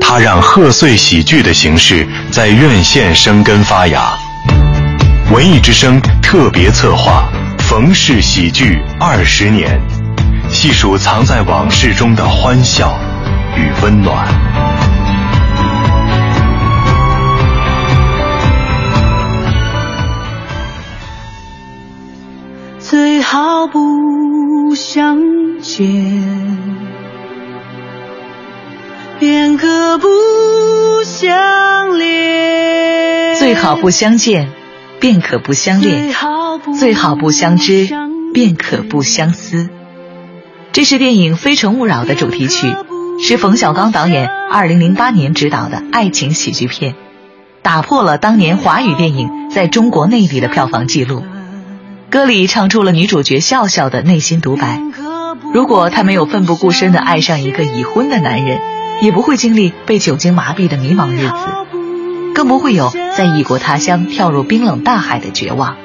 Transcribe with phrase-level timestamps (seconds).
[0.00, 4.12] 他让贺岁喜剧的形式在院线生根发芽。
[5.32, 7.28] 文艺之声特别策划
[7.62, 9.80] 《冯氏喜剧二十年》，
[10.52, 12.98] 细数藏在往事中的欢笑
[13.56, 14.63] 与温暖。
[31.24, 34.50] 相恋，最好不相见，
[35.00, 36.12] 便可不相恋；
[36.78, 37.88] 最好不相知，
[38.34, 39.70] 便可不相思。
[40.72, 42.76] 这是电影《非诚勿扰》的主题曲，
[43.22, 46.94] 是冯小刚导演2008年执导的爱情喜剧片，
[47.62, 51.24] 打破了当年华语电影在中国内地的票房纪录。
[52.10, 54.78] 歌里唱出了女主角笑笑的内心独白：
[55.54, 58.73] 如果她没有奋不顾身地爱上一个已婚的男人。
[59.02, 61.34] 也不会经历被酒精麻痹的迷茫日子，
[62.34, 65.76] 更不会有在异国他乡跳入冰冷大海的绝望。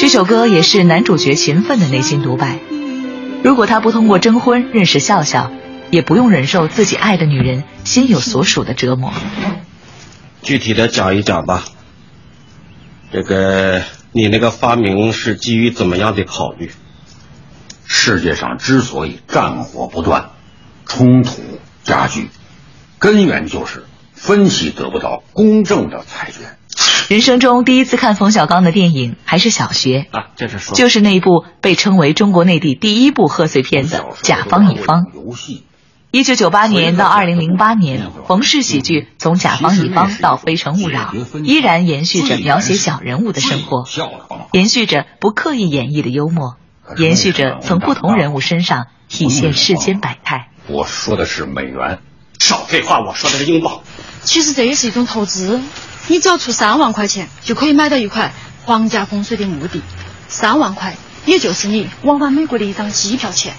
[0.00, 2.58] 这首歌也是男主角勤奋的内心独白。
[3.42, 5.52] 如果他不通过征婚认识笑笑，
[5.90, 9.12] 也不用忍受自己爱的女人心有所属的折磨。
[10.42, 11.64] 具体的讲一讲吧。
[13.12, 16.72] 这个，你那个发明是基于怎么样的考虑？
[17.86, 20.30] 世界上之所以战火不断，
[20.86, 21.42] 冲突。
[21.84, 22.30] 加剧，
[22.98, 26.40] 根源就是分析得不到公正的裁决。
[27.08, 35.04] 人生中第一次看冯小刚的电影还是小学啊，这是说就是那一部被称为中国内地第一部贺岁片的《甲方乙方》。
[35.14, 35.62] 游戏
[36.10, 41.12] 一九九八年到二零零八年，冯氏喜剧从《甲方乙方》到《非诚勿扰》，
[41.44, 43.84] 依然延续着描写小人物的生活，
[44.50, 46.56] 延续着不刻意演绎的幽默，
[46.96, 50.48] 延续着从不同人物身上体现世间百态。
[50.68, 52.00] 我说的是美元，
[52.40, 53.00] 少废话！
[53.00, 53.80] 我说的是英镑。
[54.24, 55.60] 其实这也是一种投资，
[56.08, 58.32] 你只要出三万块钱，就可以买到一块
[58.64, 59.82] 皇家风水的墓地。
[60.28, 63.54] 三万块，也就是你往返美国的一张机票钱。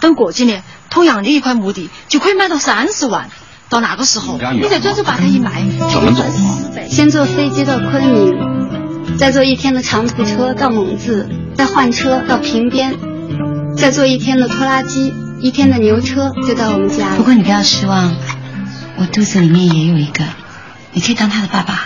[0.00, 3.30] 等过几年，同样的一块墓地就可以买到三十万。
[3.68, 6.24] 到那个时候，你再转手把它一卖，怎么走？
[6.88, 12.94] 先坐飞机到昆明，再坐一天的长途车到蒙自，再换车到平边，
[13.76, 15.12] 再坐一天的拖拉机。
[15.40, 17.14] 一天的牛车就到我们家。
[17.16, 18.14] 不过你不要失望，
[18.96, 20.24] 我肚子里面也有一个，
[20.92, 21.84] 你可以当他的爸爸。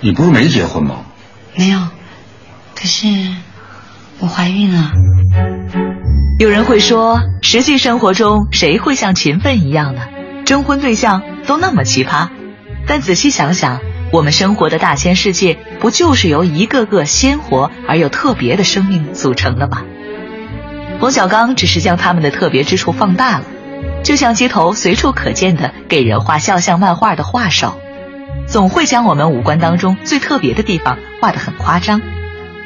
[0.00, 1.06] 你不是没结婚吗？
[1.56, 1.78] 没有，
[2.74, 3.06] 可是
[4.18, 4.92] 我怀孕了。
[6.38, 10.02] 有人会说，实际生活中谁会像勤奋一样呢？
[10.44, 12.28] 征婚对象都那么奇葩。
[12.86, 13.80] 但仔细想想，
[14.12, 19.82] 我们生活的大千世界，不就是由一个个鲜活而又特别的生命组成的吗？
[21.00, 23.44] 冯小刚只是将他们的特别之处放大了，
[24.02, 27.80] 就像街头随处可见的给人画肖像漫画的画手，
[28.48, 32.02] 总会将我们五官当中最特别的地方画得很夸张。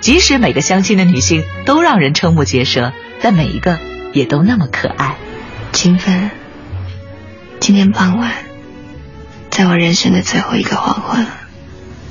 [0.01, 3.79] 即使每个相亲的女性都让人瞠目结舌，但每一个
[4.13, 5.17] 也都那么可爱。
[5.73, 6.31] 秦奋，
[7.61, 8.33] 今天傍晚，
[9.51, 11.27] 在我人生的最后一个黄昏，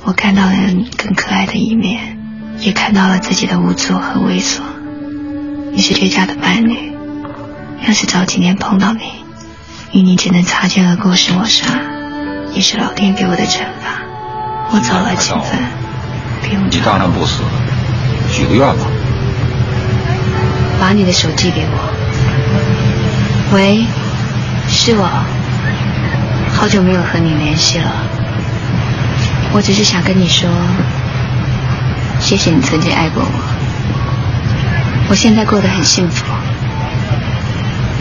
[0.04, 2.16] 我看到了你更可爱的一面，
[2.60, 4.60] 也看到了自己的无助和猥琐。
[5.74, 6.92] 你是绝佳的伴侣，
[7.86, 9.00] 要是早几年碰到你，
[9.92, 11.64] 与你只能擦肩而过是我傻，
[12.52, 14.02] 也是老天给我的惩罚。
[14.70, 15.58] 我走了，秦奋，
[16.42, 17.42] 不用你当然不死，
[18.30, 18.84] 许个愿吧。
[20.78, 23.54] 把你的手机给我。
[23.54, 23.86] 喂，
[24.68, 25.08] 是我，
[26.52, 27.90] 好久没有和你联系了。
[29.54, 30.50] 我只是想跟你说，
[32.20, 33.61] 谢谢你曾经爱过我。
[35.12, 36.24] 我现在过得很幸福，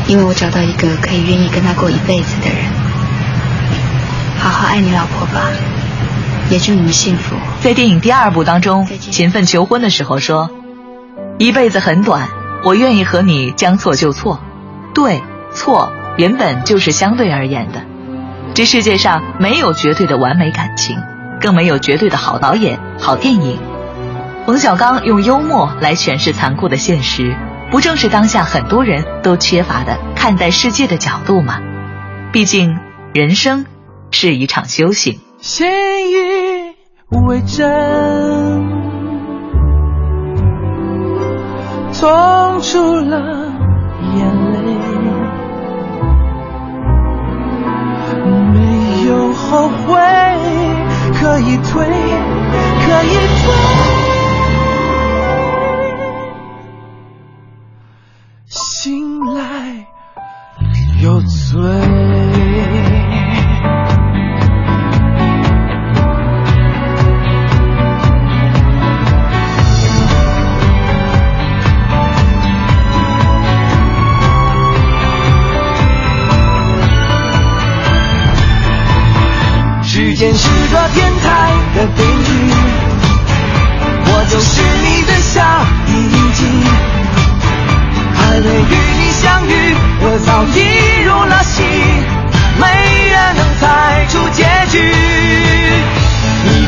[0.07, 2.63] 因为我找到一个可以愿意跟他过一辈子的人。
[4.39, 5.41] 好好爱你老婆吧，
[6.49, 7.35] 也祝你们幸福。
[7.59, 10.51] 在电影第二部当中，勤奋求婚的时候说
[11.37, 12.29] ：“一辈子很短，
[12.63, 14.39] 我愿意和你将错就错。
[14.93, 15.21] 对
[15.53, 17.81] 错原本就是相对而言的，
[18.53, 20.95] 这世界上没有绝对的完美感情，
[21.41, 23.59] 更没有绝对的好导演、好电影。”
[24.45, 27.37] 冯小刚用幽默来诠释残酷的现实，
[27.69, 31.59] 不正是当下很多人都缺乏的看待世界的角度吗？
[32.33, 32.79] 毕竟，
[33.13, 33.65] 人生
[34.09, 35.19] 是一场修行。
[35.39, 35.67] 信
[36.09, 36.73] 以
[37.27, 37.69] 为真，
[41.93, 43.20] 痛出了
[58.83, 59.85] 醒来
[61.03, 61.61] 有醉
[79.83, 81.85] 时间是个天才的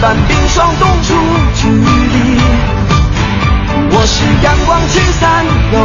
[0.03, 1.13] 一般冰霜冻住
[1.55, 1.87] 距离，
[3.89, 5.77] 我是阳光驱散忧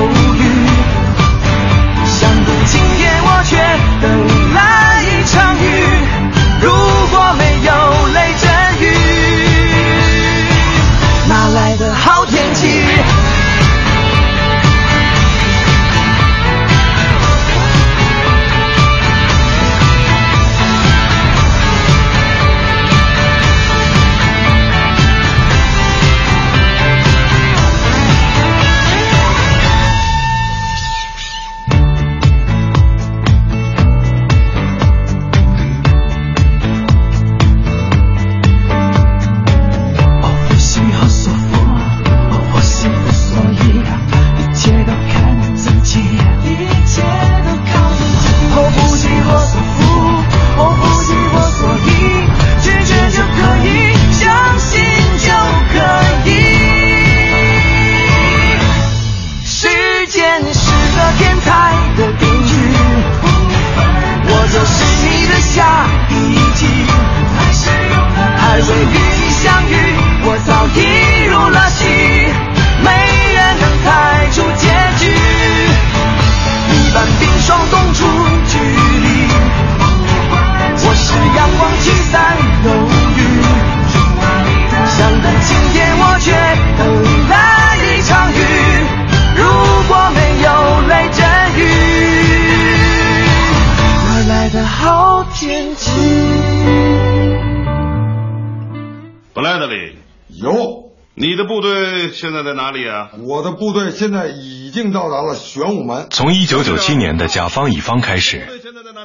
[102.13, 103.11] 现在在哪里啊？
[103.27, 106.07] 我的部队现在已经到达了玄武门。
[106.11, 108.47] 从一九九七年的甲方乙方开始，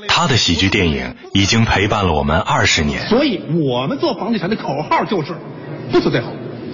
[0.07, 3.07] 他的喜剧电影已经陪伴了我们二十年。
[3.07, 5.35] 所以我们做房地产的口号就是
[5.91, 6.31] 不求最好，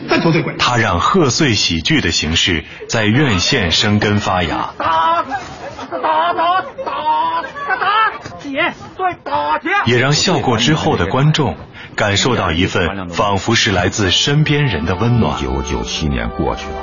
[0.09, 0.55] 但求最贵。
[0.59, 4.73] 他让贺岁喜剧的形式在院线生根发芽。
[4.77, 9.69] 打打打打打打姐，对打姐。
[9.85, 11.55] 也让笑过之后的观众。
[11.99, 15.37] 感受到一份仿佛是来自身边人的温暖。
[15.37, 16.75] 一九九七年过去了，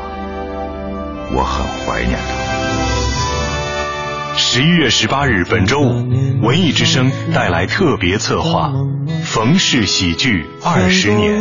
[1.35, 2.27] 我很怀念他。
[4.37, 6.07] 十一月十八日，本周五，
[6.43, 8.69] 文艺之声带来特别策划
[9.25, 11.41] 《冯氏喜剧二十年》，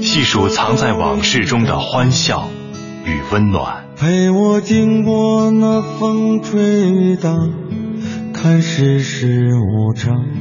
[0.00, 2.48] 细数藏在往事中的欢笑
[3.04, 3.86] 与温暖。
[3.96, 7.34] 陪我经过那风吹雨打，
[8.32, 10.37] 看世事无常。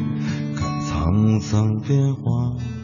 [1.07, 2.76] 沧桑变化。